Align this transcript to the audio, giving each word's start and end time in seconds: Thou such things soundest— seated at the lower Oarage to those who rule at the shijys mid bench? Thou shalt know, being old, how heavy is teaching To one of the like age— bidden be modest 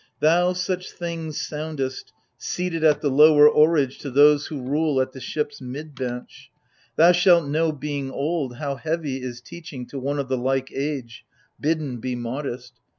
Thou 0.19 0.53
such 0.53 0.93
things 0.93 1.39
soundest— 1.39 2.11
seated 2.39 2.83
at 2.83 3.01
the 3.01 3.11
lower 3.11 3.47
Oarage 3.47 3.99
to 3.99 4.09
those 4.09 4.47
who 4.47 4.63
rule 4.63 4.99
at 4.99 5.11
the 5.11 5.19
shijys 5.19 5.61
mid 5.61 5.93
bench? 5.93 6.49
Thou 6.95 7.11
shalt 7.11 7.47
know, 7.47 7.71
being 7.71 8.09
old, 8.09 8.55
how 8.55 8.77
heavy 8.77 9.21
is 9.21 9.41
teaching 9.41 9.85
To 9.85 9.99
one 9.99 10.17
of 10.17 10.27
the 10.27 10.39
like 10.39 10.71
age— 10.71 11.23
bidden 11.59 11.97
be 11.97 12.15
modest 12.15 12.73